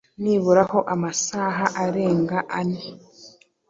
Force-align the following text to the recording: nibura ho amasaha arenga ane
nibura 0.21 0.63
ho 0.71 0.79
amasaha 0.93 1.65
arenga 1.83 2.37
ane 2.59 2.83